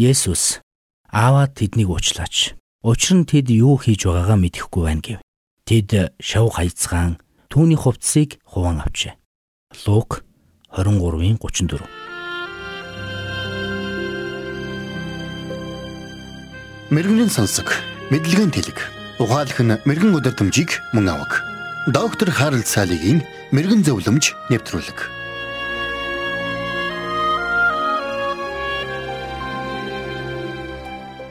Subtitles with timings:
[0.00, 0.64] Есүс
[1.12, 2.56] Аавад тэднийг уучлаач.
[2.80, 5.20] Учир нь тэд юу хийж байгаагаа мэдэхгүй байна гэв.
[5.68, 7.20] Тэд шав хайцгаан
[7.52, 9.20] түүний хувцсыг хуваан авчээ.
[9.84, 10.24] Лук
[10.72, 11.84] 23-ын 34.
[16.88, 17.68] Мэргэний сонсог,
[18.08, 18.80] мэдлэгийн тэлэг.
[19.20, 21.44] Ухаалх нь мэрэгэн өдөртөмжийг мөн авах.
[21.92, 23.20] Доктор Харалт цаалогийн
[23.52, 25.19] мэрэгэн зөвлөмж нэвтрүүлэг.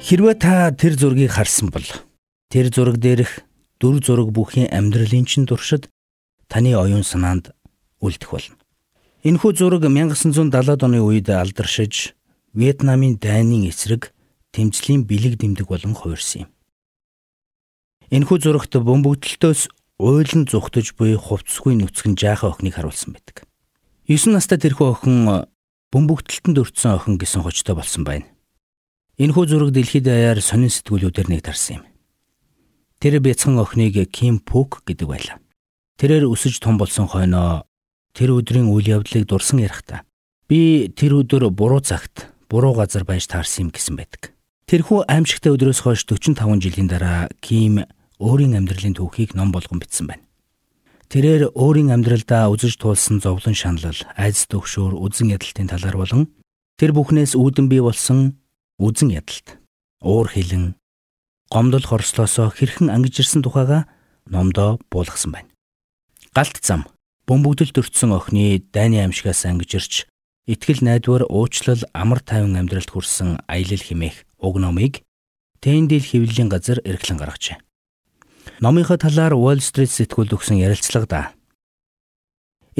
[0.00, 1.84] Хэрвээ та тэр зургийг харсан бол
[2.48, 3.44] тэр зураг дээрх
[3.76, 5.92] дүр зураг бүхийн амьдралын чин туршид
[6.48, 7.52] таны оюун санаанд
[8.00, 8.56] үлдэх болно.
[9.20, 12.16] Энэхүү зураг 1970-ад оны үед алдаршиж
[12.56, 14.16] Вьетнамын дайнын эсрэг
[14.56, 16.50] тэмцлийн бэлэг дэмдэг болон хувирсан юм.
[18.08, 19.68] Энэхүү зурагт бөмбөгдөлтөөс
[20.00, 23.44] уйлан зүхтэж буй хувцсгүй нүцгэн жаахан охиныг харуулсан байдаг.
[24.08, 25.44] 9 настай тэрхүү охин
[25.92, 28.26] бөмбөгдөлтөнд өртсөн охин гэсэн хочтой болсон байна.
[29.20, 31.84] Энэхүү зураг дэлхийд даяар сонин сэтгүүлүүдээр нэгдэрсэн юм.
[33.04, 35.36] Тэр бяцхан охиныг Ким Пук гэдэг байлаа.
[36.00, 37.68] Тэрээр өсөж том болсон хойноо
[38.16, 40.08] тэр өдрийн үйл явдлыг дурсан ярихдаа
[40.48, 44.32] би тэр өдөр буруу цагт буруу газар байж таарсан юм гэсэн байдаг.
[44.64, 47.84] Тэрхүү аимшигтай өдрөөс хойш 45 жилийн дараа Ким
[48.16, 50.24] өөрийн амьдралын түүхийг ном болгон бичсэн байна.
[51.12, 56.32] Тэрээр өөрийн амьдралдаа үзэж туулсан зовлон шаналл, айц төгшөөр, үзэн ядалтын талаар болон
[56.80, 58.39] тэр бүхнээс үүдэн бий болсон
[58.80, 59.60] үзэн ядалт,
[60.00, 60.80] уур хилэн,
[61.52, 63.84] гомдол хорслоосоо хэрхэн ангижирсан тухайга
[64.24, 65.52] номдоо буулгасан байна.
[66.32, 66.88] Галт зам
[67.28, 70.08] бөмбөгдөлд өртсөн охины дайны амьшгаас ангижирч
[70.48, 75.04] итгэл найдвар уучлал амар тайван амьдралд хүрсэн аялал химээх уг номыг
[75.60, 77.60] Тэндэл хэвлэлийн газар эрхлэн гаргажээ.
[78.64, 81.36] Номынхоо талаар Wall Street сэтгүүлд өгсөн ярилцлагада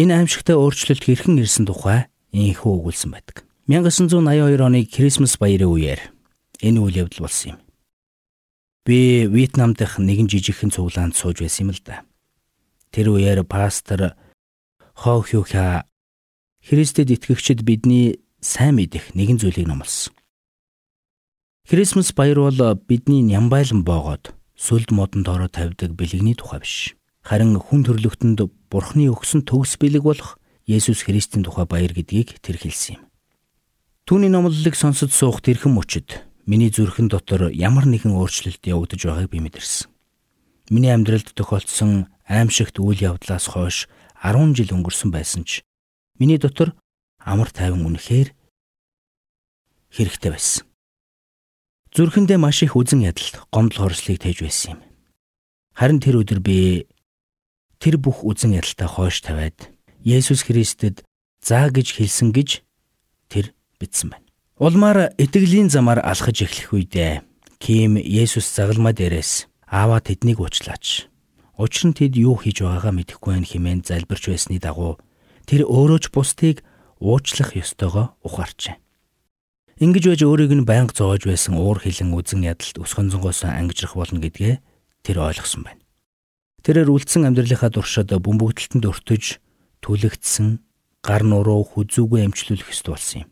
[0.00, 3.44] энэ аимшигтай өөрчлөлт хэрхэн ирсэн тухай инхүү өгүүлсэн байдаг.
[3.70, 6.00] 1982 оны Крисмас баярын үеэр
[6.58, 7.58] энэ үйл явдал болсон юм.
[8.82, 12.02] Би Вьетнам дахь нэгэн жижигхэн цуглаанд сууж байсан юм л да.
[12.90, 14.18] Тэр үеэр пастор
[14.98, 15.86] Хоо Хюха
[16.66, 20.18] Христэд итгэгчид бидний сайн мэдэх нэгэн зүйлийг номлосон.
[21.70, 26.98] Крисмас баяр бол бидний нямбайлан боогод сүлд модонд ороо тавьдаг бэлэгний тухай биш.
[27.22, 32.98] Харин хүн төрлөختөнд Бурхны өгсөн төгс бэлэг болох Есүс Христийн тухай баяр гэдгийг тэр хэлсэн
[32.98, 33.09] юм.
[34.10, 39.38] Түүний номлолыг сонсож суух тэрхэн мөчөд миний зүрхэн дотор ямар нэгэн өөрчлөлт явагдаж байгааг би
[39.38, 39.86] мэдэрсэн.
[40.74, 43.86] Миний амьдралд тохиолдсон аимшигт үйл явдлаас хойш
[44.18, 45.62] 10 жил өнгөрсөн байсан ч
[46.18, 46.74] миний дотор
[47.22, 48.34] амар тайван үнэхээр
[49.94, 50.66] хэрэгтэй байсан.
[51.94, 54.80] Зүрхэндээ маш их үзен ядалт, гомдол хорслыг тээж байсан юм.
[55.78, 56.90] Харин тэр өдөр би
[57.78, 59.70] тэр бүх үзен ядалтаа хойш тавиад
[60.02, 61.06] Есүс Христэд
[61.38, 62.66] заа гэж хэлсэн гэж
[63.30, 64.28] тэр бичсэн байна.
[64.60, 67.24] Улмаар итгэлийн замаар алхаж эхлэх үедээ
[67.56, 71.08] Ким Есүс загалмаа дээрээс ааваа тэднийг уучлаач.
[71.56, 74.96] Учир нь тэд юу хийж байгаагаа мэдэхгүй байх хэмээн залбирч байсны дагуу
[75.48, 76.56] тэр өөрөө ч бусдыг
[77.00, 78.76] уучлах ёстойгоо ухаарчээ.
[79.80, 84.60] Ингэж байж өөрийг нь байнга зоож байсан уур хилэн үзэн ядалт өсгөнзөнгөөс ангижрах болно гэдгээ
[85.04, 85.80] тэр ойлгосон байна.
[86.60, 89.40] Тэрээр үлдсэн амьдралынхаа туршид бөмбөгдөлтөнд өртөж,
[89.80, 90.60] түлэгдсэн,
[91.00, 93.28] гар нуруу хүзүүгүй эмчлүүлэх ёстой болсон юм.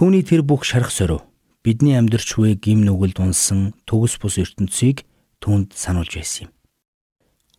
[0.00, 1.28] Түүний тэр бүх шарх сорив
[1.60, 5.04] бидний амьдрч буй гим нүгэлд унсан төгс бус ертөнцийг
[5.44, 6.52] түүнд сануулж байсан юм.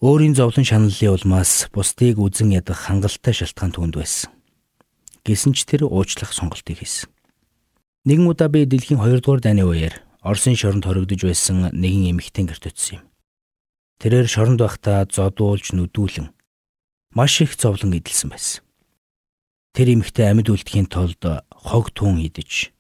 [0.02, 4.34] Өөрийн зовлон шаналлын улмаас бусдыг үзен ядах хангалттай шалтгаан түүнд байсан.
[5.22, 7.14] Гэсэн ч тэр уучлах сонголтыг хийсэн.
[8.10, 12.74] Нэгэн удаа би дэлхийн 2 дугаар дайны үеэр Оросын шоронд хоригдож байсан нэгэн эмэгтэй гэрт
[12.74, 13.06] очив юм.
[14.02, 16.34] Тэрээр шоронд байхдаа зодуулж нүдүүлэн
[17.14, 18.66] маш их зовлон эдэлсэн байсан.
[19.72, 21.24] Тэр эмэгтэй амьд үлдэхийн тулд
[21.56, 22.76] хог түн идэж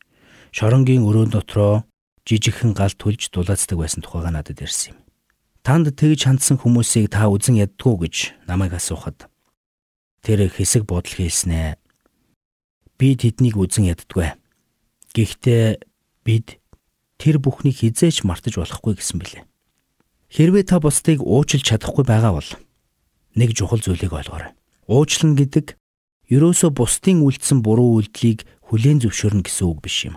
[0.51, 1.87] шоронгийн өрөөнд дотроо
[2.27, 4.97] жижигхэн гал түлж дулаацдаг байсан тухайга надад ирсэн юм.
[5.63, 8.15] Танд тэгж хандсан хүмүүсийг та үзен яддгүү гэж
[8.49, 9.31] намайг асуухад
[10.19, 11.79] тэр хэсэг бодол хийснэ.
[12.99, 14.35] Би тэднийг үзен яддгүй.
[15.15, 15.79] Гэхдээ
[16.27, 16.59] бид
[17.17, 19.43] тэр бүхнийг хизээч мартаж болохгүй гэсэн билээ.
[20.29, 22.49] Хэрвээ та бусдыг уучлж чадахгүй байгаа бол
[23.35, 24.53] нэг чухал зүйлийг ойлгоорой.
[24.85, 25.80] Уучлан гэдэг
[26.31, 30.15] ерөөсө бусдын үлдсэн буруу үйлдэлийг хүлээн зөвшөөрнө гэсэн үг биш юм.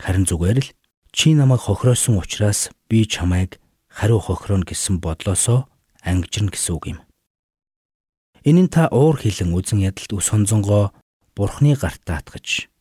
[0.00, 0.68] Харин зүгээр л
[1.12, 3.60] чи намайг хохироосон учраас би чамайг
[3.92, 5.68] хариу хохирооно гэсэн бодлосоо
[6.00, 6.98] ангижирна гэсэн үг юм.
[8.48, 10.96] Энэ нь та уур хилэн үзен ядалт ус хонзонгоо
[11.36, 12.72] бурхны гартаа атгаж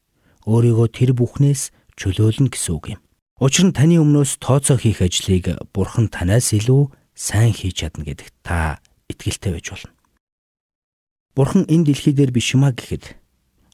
[0.48, 3.00] өөрийгөө тэр бүхнээс чөлөөлнө гэсэн үг юм.
[3.44, 8.80] Учир нь таны өмнөөс тооцоо хийх ажлыг бурхан танаас илүү сайн хийж чадна гэдэгт та
[9.12, 9.92] итгэлтэй байж болно.
[11.34, 13.18] Бурхан энэ дэлхий дээр биш юмаа гэхэд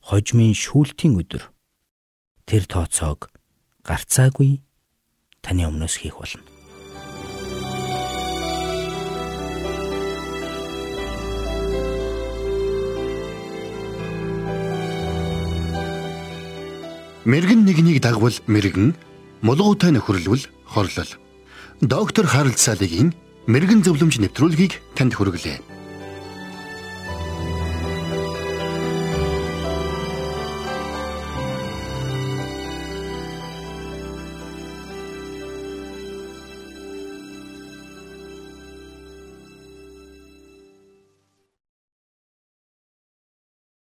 [0.07, 1.51] хожмын шүүлтийн өдөр
[2.47, 3.27] тэр тооцоог
[3.83, 4.63] гарцаагүй
[5.43, 6.47] таны өмнөөс хийх болно.
[17.27, 18.95] Мэргэн нэгнийг дагвал мэргэн,
[19.43, 21.11] мулгуутай нөхөрлөл хорлол.
[21.83, 23.11] Доктор Харалт Салигийн
[23.51, 25.78] мэрэгэн зөвлөмж нэвтрүүлгийг танд хүргэлээ.